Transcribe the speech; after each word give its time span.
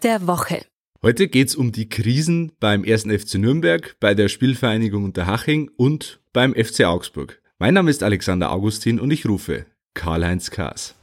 Der 0.00 0.26
Woche. 0.26 0.64
Heute 1.02 1.28
geht's 1.28 1.54
um 1.54 1.72
die 1.72 1.88
Krisen 1.88 2.52
beim 2.60 2.82
1. 2.84 3.02
FC 3.02 3.34
Nürnberg, 3.34 3.96
bei 4.00 4.14
der 4.14 4.28
Spielvereinigung 4.28 5.04
Unterhaching 5.04 5.70
und 5.76 6.20
beim 6.32 6.54
FC 6.54 6.84
Augsburg. 6.84 7.42
Mein 7.58 7.74
Name 7.74 7.90
ist 7.90 8.02
Alexander 8.02 8.50
Augustin 8.50 8.98
und 8.98 9.10
ich 9.10 9.26
rufe 9.26 9.66
Karl-Heinz 9.94 10.50
Kaas. 10.50 10.94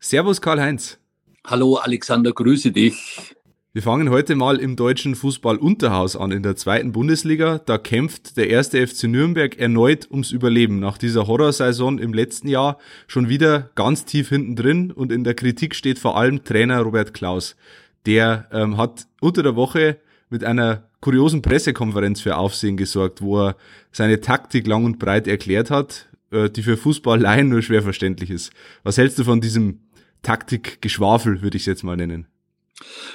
Servus 0.00 0.40
Karl-Heinz. 0.40 0.98
Hallo 1.46 1.76
Alexander, 1.76 2.32
grüße 2.32 2.72
dich. 2.72 3.36
Wir 3.72 3.82
fangen 3.82 4.10
heute 4.10 4.34
mal 4.34 4.58
im 4.58 4.74
deutschen 4.74 5.14
Fußball-Unterhaus 5.14 6.16
an, 6.16 6.32
in 6.32 6.42
der 6.42 6.56
zweiten 6.56 6.90
Bundesliga. 6.90 7.58
Da 7.58 7.78
kämpft 7.78 8.36
der 8.36 8.50
erste 8.50 8.84
FC 8.84 9.04
Nürnberg 9.04 9.56
erneut 9.60 10.10
ums 10.10 10.32
Überleben. 10.32 10.80
Nach 10.80 10.98
dieser 10.98 11.28
Horrorsaison 11.28 12.00
im 12.00 12.12
letzten 12.12 12.48
Jahr 12.48 12.78
schon 13.06 13.28
wieder 13.28 13.70
ganz 13.76 14.06
tief 14.06 14.28
hinten 14.28 14.56
drin 14.56 14.90
und 14.90 15.12
in 15.12 15.22
der 15.22 15.34
Kritik 15.34 15.76
steht 15.76 16.00
vor 16.00 16.16
allem 16.16 16.42
Trainer 16.42 16.80
Robert 16.80 17.14
Klaus. 17.14 17.54
Der 18.06 18.48
ähm, 18.50 18.76
hat 18.76 19.06
unter 19.20 19.44
der 19.44 19.54
Woche 19.54 19.98
mit 20.30 20.42
einer 20.42 20.88
kuriosen 21.00 21.40
Pressekonferenz 21.40 22.20
für 22.20 22.38
Aufsehen 22.38 22.76
gesorgt, 22.76 23.22
wo 23.22 23.38
er 23.38 23.56
seine 23.92 24.20
Taktik 24.20 24.66
lang 24.66 24.84
und 24.84 24.98
breit 24.98 25.28
erklärt 25.28 25.70
hat, 25.70 26.08
äh, 26.32 26.50
die 26.50 26.64
für 26.64 26.76
Fußballleien 26.76 27.48
nur 27.48 27.62
schwer 27.62 27.84
verständlich 27.84 28.30
ist. 28.30 28.52
Was 28.82 28.98
hältst 28.98 29.20
du 29.20 29.22
von 29.22 29.40
diesem 29.40 29.78
Taktikgeschwafel, 30.22 31.40
würde 31.40 31.56
ich 31.56 31.62
es 31.62 31.66
jetzt 31.66 31.84
mal 31.84 31.96
nennen? 31.96 32.26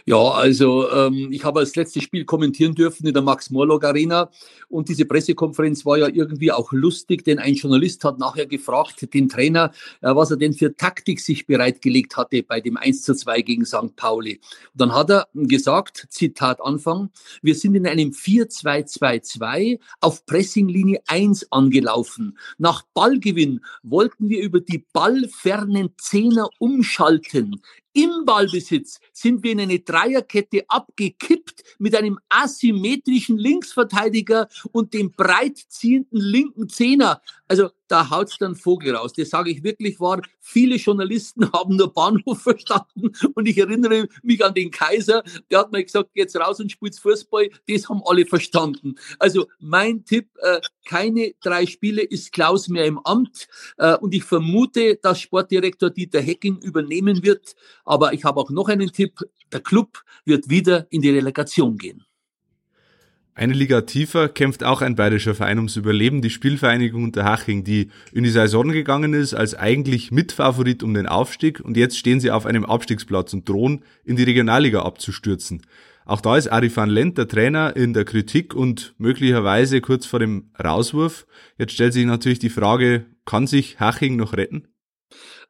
Ja, 0.05 0.17
also 0.17 0.89
ähm, 0.91 1.29
ich 1.31 1.43
habe 1.43 1.59
das 1.59 1.75
letzte 1.75 2.01
Spiel 2.01 2.25
kommentieren 2.25 2.75
dürfen 2.75 3.07
in 3.07 3.13
der 3.13 3.23
Max-Morlock 3.23 3.83
Arena 3.83 4.29
und 4.69 4.89
diese 4.89 5.05
Pressekonferenz 5.05 5.85
war 5.85 5.97
ja 5.97 6.07
irgendwie 6.07 6.51
auch 6.51 6.71
lustig, 6.71 7.23
denn 7.23 7.39
ein 7.39 7.55
Journalist 7.55 8.03
hat 8.03 8.19
nachher 8.19 8.45
gefragt, 8.45 9.13
den 9.13 9.29
Trainer, 9.29 9.71
äh, 10.01 10.13
was 10.15 10.31
er 10.31 10.37
denn 10.37 10.53
für 10.53 10.75
Taktik 10.75 11.19
sich 11.19 11.47
bereitgelegt 11.47 12.17
hatte 12.17 12.43
bei 12.43 12.61
dem 12.61 12.77
1 12.77 13.03
zu 13.03 13.15
2 13.15 13.41
gegen 13.41 13.65
St. 13.65 13.95
Pauli. 13.95 14.39
Und 14.73 14.81
dann 14.81 14.93
hat 14.93 15.09
er 15.09 15.27
gesagt, 15.33 16.07
Zitat 16.09 16.61
Anfang, 16.61 17.09
wir 17.41 17.55
sind 17.55 17.75
in 17.75 17.87
einem 17.87 18.11
4-2-2-2 18.11 19.79
auf 20.01 20.25
Pressinglinie 20.25 21.01
1 21.07 21.51
angelaufen. 21.51 22.37
Nach 22.57 22.83
Ballgewinn 22.93 23.61
wollten 23.83 24.29
wir 24.29 24.41
über 24.41 24.59
die 24.59 24.85
ballfernen 24.93 25.93
Zehner 25.97 26.49
umschalten. 26.59 27.61
Im 27.97 28.25
Ballbesitz 28.25 28.99
sind 29.13 29.41
wir 29.41 29.53
in 29.53 29.61
eine 29.61 29.79
Dreierkette 29.79 30.65
abgekippt 30.67 31.63
mit 31.79 31.95
einem 31.95 32.19
asymmetrischen 32.27 33.37
Linksverteidiger 33.37 34.49
und 34.73 34.93
dem 34.93 35.11
breit 35.11 35.57
ziehenden 35.69 36.19
linken 36.19 36.67
Zehner. 36.67 37.21
Also 37.47 37.69
da 37.87 38.09
haut's 38.09 38.37
dann 38.37 38.55
Vogel 38.55 38.95
raus. 38.95 39.13
Das 39.13 39.29
sage 39.29 39.51
ich 39.51 39.63
wirklich 39.63 39.99
wahr. 39.99 40.21
Viele 40.39 40.75
Journalisten 40.75 41.51
haben 41.53 41.75
nur 41.75 41.93
Bahnhof 41.93 42.41
verstanden 42.41 43.11
und 43.33 43.47
ich 43.47 43.57
erinnere 43.57 44.07
mich 44.23 44.43
an 44.43 44.53
den 44.53 44.71
Kaiser, 44.71 45.23
der 45.49 45.59
hat 45.59 45.71
mir 45.71 45.83
gesagt, 45.83 46.11
jetzt 46.13 46.35
raus 46.35 46.59
und 46.59 46.71
spielt 46.71 46.97
Fußball. 46.97 47.49
Das 47.67 47.89
haben 47.89 48.01
alle 48.05 48.25
verstanden. 48.25 48.95
Also 49.19 49.47
mein 49.59 50.05
Tipp, 50.05 50.29
äh, 50.41 50.59
keine 50.85 51.33
drei 51.41 51.65
Spiele 51.65 52.01
ist 52.01 52.31
Klaus 52.31 52.67
mehr 52.67 52.85
im 52.85 52.99
Amt 52.99 53.47
äh, 53.77 53.95
und 53.97 54.13
ich 54.13 54.23
vermute, 54.23 54.97
dass 55.01 55.19
Sportdirektor 55.21 55.89
Dieter 55.89 56.21
Hecking 56.21 56.57
übernehmen 56.59 57.23
wird. 57.23 57.55
Aber 57.83 58.13
ich 58.13 58.23
habe 58.23 58.39
auch 58.39 58.49
noch 58.49 58.69
einen 58.69 58.91
Tipp. 58.91 59.19
Der 59.51 59.61
Club 59.61 60.03
wird 60.25 60.49
wieder 60.49 60.87
in 60.89 61.01
die 61.01 61.11
Relegation 61.11 61.77
gehen. 61.77 62.03
Eine 63.37 63.51
Liga 63.51 63.81
tiefer 63.81 64.29
kämpft 64.29 64.63
auch 64.63 64.81
ein 64.81 64.95
bayerischer 64.95 65.35
Verein 65.35 65.57
ums 65.57 65.75
Überleben, 65.75 66.21
die 66.21 66.29
Spielvereinigung 66.29 67.03
Unterhaching, 67.03 67.65
die 67.65 67.89
in 68.13 68.23
die 68.23 68.29
Saison 68.29 68.69
gegangen 68.69 69.13
ist 69.13 69.33
als 69.33 69.53
eigentlich 69.55 70.09
Mitfavorit 70.09 70.83
um 70.83 70.93
den 70.93 71.05
Aufstieg 71.05 71.59
und 71.59 71.75
jetzt 71.75 71.97
stehen 71.97 72.21
sie 72.21 72.31
auf 72.31 72.45
einem 72.45 72.63
Abstiegsplatz 72.63 73.33
und 73.33 73.47
drohen 73.49 73.83
in 74.05 74.15
die 74.15 74.23
Regionalliga 74.23 74.83
abzustürzen. 74.83 75.63
Auch 76.05 76.21
da 76.21 76.37
ist 76.37 76.47
Ari 76.47 76.73
van 76.73 76.89
Lent, 76.89 77.17
der 77.17 77.27
Trainer, 77.27 77.75
in 77.75 77.93
der 77.93 78.05
Kritik 78.05 78.53
und 78.53 78.95
möglicherweise 78.99 79.81
kurz 79.81 80.05
vor 80.05 80.19
dem 80.19 80.51
Rauswurf. 80.57 81.27
Jetzt 81.57 81.73
stellt 81.73 81.91
sich 81.91 82.05
natürlich 82.05 82.39
die 82.39 82.49
Frage, 82.49 83.05
kann 83.25 83.47
sich 83.47 83.81
Haching 83.81 84.15
noch 84.15 84.31
retten? 84.31 84.69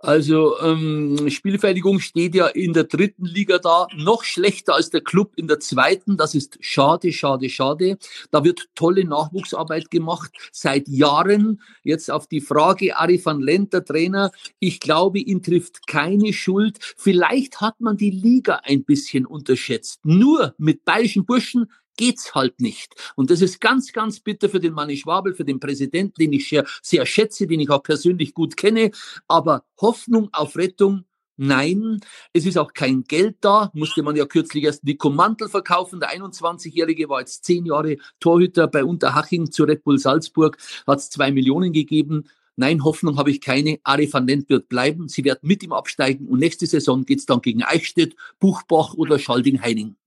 Also 0.05 0.59
ähm, 0.59 1.31
Spielvereinigung 1.31 1.99
steht 1.99 2.35
ja 2.35 2.45
in 2.45 2.73
der 2.73 2.83
dritten 2.83 3.25
Liga 3.25 3.57
da, 3.57 3.88
noch 3.97 4.23
schlechter 4.23 4.75
als 4.75 4.91
der 4.91 5.01
Club 5.01 5.33
in 5.35 5.47
der 5.47 5.59
zweiten. 5.59 6.16
Das 6.16 6.35
ist 6.35 6.59
schade, 6.61 7.11
schade, 7.11 7.49
schade. 7.49 7.97
Da 8.29 8.43
wird 8.43 8.69
tolle 8.75 9.03
Nachwuchsarbeit 9.03 9.89
gemacht 9.89 10.31
seit 10.51 10.88
Jahren. 10.88 11.59
Jetzt 11.83 12.11
auf 12.11 12.27
die 12.27 12.41
Frage, 12.41 12.95
Ari 12.95 13.19
van 13.23 13.41
Lent, 13.41 13.73
der 13.73 13.83
Trainer, 13.83 14.31
ich 14.59 14.79
glaube, 14.79 15.17
ihn 15.17 15.41
trifft 15.41 15.88
keine 15.88 16.33
Schuld. 16.33 16.77
Vielleicht 16.97 17.59
hat 17.59 17.81
man 17.81 17.97
die 17.97 18.11
Liga 18.11 18.61
ein 18.63 18.83
bisschen 18.83 19.25
unterschätzt. 19.25 20.01
Nur 20.03 20.53
mit 20.59 20.85
bayerischen 20.85 21.25
Burschen 21.25 21.66
geht's 21.95 22.35
halt 22.35 22.61
nicht. 22.61 22.94
Und 23.16 23.31
das 23.31 23.41
ist 23.41 23.61
ganz, 23.61 23.91
ganz 23.94 24.19
bitter 24.19 24.50
für 24.50 24.59
den 24.59 24.73
Manni 24.73 24.97
Schwabel, 24.97 25.33
für 25.33 25.45
den 25.45 25.59
Präsidenten, 25.59 26.16
den 26.19 26.33
ich 26.33 26.50
sehr, 26.50 26.66
sehr 26.81 27.06
schätze, 27.06 27.47
den 27.47 27.59
ich 27.59 27.69
auch 27.69 27.83
persönlich 27.83 28.33
gut 28.33 28.57
kenne. 28.57 28.91
Aber 29.28 29.63
Hoffnung 29.79 30.29
auf 30.31 30.55
Rettung 30.55 31.05
Nein, 31.38 32.00
es 32.31 32.45
ist 32.45 32.57
auch 32.57 32.72
kein 32.73 33.03
Geld 33.03 33.38
da. 33.41 33.69
Musste 33.73 34.03
man 34.03 34.16
ja 34.16 34.25
kürzlich 34.25 34.63
erst 34.63 34.85
Nico 34.85 35.09
Mantel 35.09 35.50
verkaufen. 35.50 36.00
Der 36.00 36.16
21-Jährige 36.17 37.09
war 37.09 37.19
jetzt 37.19 37.44
zehn 37.44 37.66
Jahre 37.66 37.97
Torhüter 38.22 38.67
bei 38.67 38.85
Unterhaching 38.85 39.51
zu 39.51 39.66
Red 39.66 39.84
Bull 39.84 40.00
Salzburg, 40.00 40.57
hat 40.88 41.00
es 41.00 41.09
zwei 41.09 41.31
Millionen 41.34 41.73
gegeben. 41.73 42.29
Nein, 42.55 42.85
Hoffnung 42.85 43.17
habe 43.17 43.31
ich 43.31 43.41
keine. 43.41 43.79
Ari 43.84 44.11
van 44.11 44.28
Lent 44.28 44.50
wird 44.50 44.69
bleiben. 44.69 45.09
Sie 45.09 45.25
werden 45.25 45.39
mit 45.41 45.61
ihm 45.61 45.73
absteigen 45.73 46.28
und 46.28 46.39
nächste 46.39 46.67
Saison 46.67 47.03
geht's 47.03 47.25
dann 47.25 47.41
gegen 47.41 47.63
Eichstätt, 47.63 48.16
Buchbach 48.39 48.94
oder 48.94 49.19
Schalding-Heining. 49.19 49.97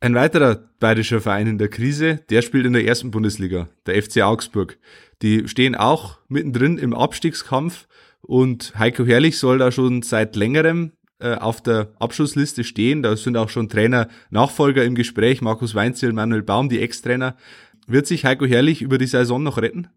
Ein 0.00 0.14
weiterer 0.14 0.70
bayerischer 0.78 1.20
Verein 1.20 1.48
in 1.48 1.58
der 1.58 1.68
Krise, 1.68 2.20
der 2.30 2.42
spielt 2.42 2.66
in 2.66 2.72
der 2.72 2.84
ersten 2.84 3.10
Bundesliga, 3.10 3.68
der 3.86 4.00
FC 4.00 4.22
Augsburg. 4.22 4.78
Die 5.22 5.48
stehen 5.48 5.74
auch 5.74 6.18
mittendrin 6.28 6.78
im 6.78 6.94
Abstiegskampf 6.94 7.88
und 8.20 8.78
Heiko 8.78 9.04
Herrlich 9.04 9.38
soll 9.38 9.58
da 9.58 9.72
schon 9.72 10.02
seit 10.02 10.36
längerem 10.36 10.92
äh, 11.18 11.34
auf 11.34 11.60
der 11.60 11.92
Abschlussliste 11.98 12.62
stehen. 12.62 13.02
Da 13.02 13.16
sind 13.16 13.36
auch 13.36 13.48
schon 13.48 13.68
Trainer, 13.68 14.08
Nachfolger 14.30 14.84
im 14.84 14.94
Gespräch, 14.94 15.40
Markus 15.42 15.74
Weinzel, 15.74 16.12
Manuel 16.12 16.42
Baum, 16.42 16.68
die 16.68 16.80
Ex-Trainer. 16.80 17.36
Wird 17.88 18.06
sich 18.06 18.24
Heiko 18.24 18.46
Herrlich 18.46 18.82
über 18.82 18.98
die 18.98 19.06
Saison 19.06 19.42
noch 19.42 19.58
retten? 19.58 19.88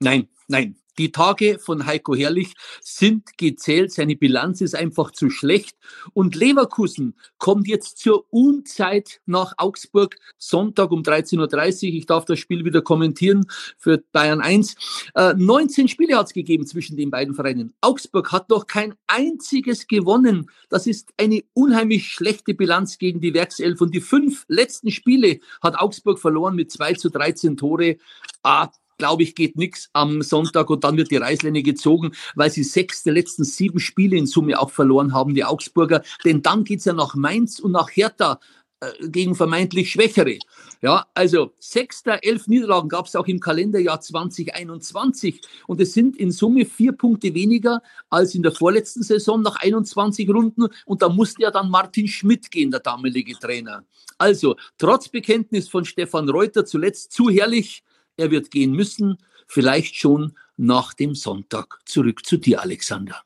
Nein, 0.00 0.28
nein, 0.48 0.76
die 0.98 1.12
Tage 1.12 1.58
von 1.58 1.86
Heiko 1.86 2.14
Herrlich 2.14 2.54
sind 2.80 3.36
gezählt. 3.36 3.92
Seine 3.92 4.16
Bilanz 4.16 4.60
ist 4.60 4.74
einfach 4.74 5.10
zu 5.10 5.30
schlecht. 5.30 5.76
Und 6.12 6.34
Leverkusen 6.34 7.14
kommt 7.38 7.68
jetzt 7.68 7.98
zur 7.98 8.26
Unzeit 8.30 9.20
nach 9.26 9.54
Augsburg. 9.56 10.16
Sonntag 10.38 10.90
um 10.92 11.02
13.30 11.02 11.88
Uhr. 11.88 11.94
Ich 11.94 12.06
darf 12.06 12.24
das 12.24 12.38
Spiel 12.38 12.64
wieder 12.64 12.82
kommentieren 12.82 13.46
für 13.78 14.02
Bayern 14.12 14.40
1. 14.40 14.76
Äh, 15.14 15.34
19 15.34 15.88
Spiele 15.88 16.16
hat 16.16 16.26
es 16.26 16.32
gegeben 16.32 16.66
zwischen 16.66 16.96
den 16.96 17.10
beiden 17.10 17.34
Vereinen. 17.34 17.74
Augsburg 17.80 18.32
hat 18.32 18.48
noch 18.50 18.66
kein 18.66 18.94
einziges 19.06 19.86
gewonnen. 19.86 20.50
Das 20.68 20.86
ist 20.86 21.10
eine 21.16 21.42
unheimlich 21.52 22.08
schlechte 22.08 22.54
Bilanz 22.54 22.98
gegen 22.98 23.20
die 23.20 23.34
Werkself. 23.34 23.80
Und 23.80 23.94
die 23.94 24.00
fünf 24.00 24.44
letzten 24.48 24.90
Spiele 24.90 25.40
hat 25.62 25.78
Augsburg 25.78 26.18
verloren 26.18 26.54
mit 26.54 26.70
2 26.70 26.94
zu 26.94 27.10
13 27.10 27.56
Tore. 27.56 27.96
Ah, 28.42 28.70
glaube 29.04 29.22
ich, 29.22 29.34
geht 29.34 29.58
nichts 29.58 29.90
am 29.92 30.22
Sonntag 30.22 30.70
und 30.70 30.82
dann 30.82 30.96
wird 30.96 31.10
die 31.10 31.18
Reißleine 31.18 31.62
gezogen, 31.62 32.12
weil 32.36 32.50
sie 32.50 32.64
sechs 32.64 33.02
der 33.02 33.12
letzten 33.12 33.44
sieben 33.44 33.78
Spiele 33.78 34.16
in 34.16 34.24
Summe 34.24 34.58
auch 34.58 34.70
verloren 34.70 35.12
haben, 35.12 35.34
die 35.34 35.44
Augsburger. 35.44 36.02
Denn 36.24 36.40
dann 36.40 36.64
geht's 36.64 36.86
ja 36.86 36.94
nach 36.94 37.14
Mainz 37.14 37.58
und 37.58 37.72
nach 37.72 37.90
Hertha 37.90 38.40
äh, 38.80 39.08
gegen 39.08 39.34
vermeintlich 39.34 39.90
Schwächere. 39.90 40.38
Ja, 40.80 41.04
also 41.12 41.52
sechs 41.58 42.02
der 42.02 42.24
elf 42.24 42.46
Niederlagen 42.46 42.88
gab 42.88 43.04
es 43.04 43.14
auch 43.14 43.26
im 43.26 43.40
Kalenderjahr 43.40 44.00
2021 44.00 45.42
und 45.66 45.82
es 45.82 45.92
sind 45.92 46.16
in 46.16 46.32
Summe 46.32 46.64
vier 46.64 46.92
Punkte 46.92 47.34
weniger 47.34 47.82
als 48.08 48.34
in 48.34 48.42
der 48.42 48.52
vorletzten 48.52 49.02
Saison 49.02 49.42
nach 49.42 49.56
21 49.56 50.30
Runden 50.30 50.68
und 50.86 51.02
da 51.02 51.10
musste 51.10 51.42
ja 51.42 51.50
dann 51.50 51.68
Martin 51.68 52.08
Schmidt 52.08 52.50
gehen, 52.50 52.70
der 52.70 52.80
damalige 52.80 53.34
Trainer. 53.34 53.84
Also, 54.16 54.56
trotz 54.78 55.10
Bekenntnis 55.10 55.68
von 55.68 55.84
Stefan 55.84 56.30
Reuter 56.30 56.64
zuletzt 56.64 57.12
zu 57.12 57.28
herrlich, 57.28 57.82
er 58.16 58.30
wird 58.30 58.50
gehen 58.50 58.72
müssen, 58.72 59.18
vielleicht 59.46 59.96
schon 59.96 60.34
nach 60.56 60.94
dem 60.94 61.14
Sonntag. 61.14 61.80
Zurück 61.84 62.24
zu 62.24 62.36
dir, 62.36 62.62
Alexander. 62.62 63.22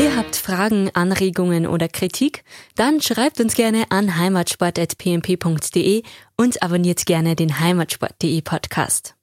Ihr 0.00 0.16
habt 0.16 0.36
Fragen, 0.36 0.90
Anregungen 0.94 1.66
oder 1.66 1.88
Kritik? 1.88 2.44
Dann 2.74 3.00
schreibt 3.00 3.40
uns 3.40 3.54
gerne 3.54 3.90
an 3.90 4.16
heimatsport.pmp.de 4.16 6.02
und 6.36 6.62
abonniert 6.62 7.04
gerne 7.06 7.36
den 7.36 7.60
heimatsport.de 7.60 8.40
Podcast. 8.42 9.19